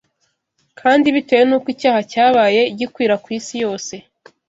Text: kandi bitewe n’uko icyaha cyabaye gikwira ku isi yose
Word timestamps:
kandi 0.79 1.07
bitewe 1.15 1.43
n’uko 1.47 1.67
icyaha 1.75 2.01
cyabaye 2.11 2.61
gikwira 2.79 3.13
ku 3.23 3.27
isi 3.37 3.55
yose 3.63 3.93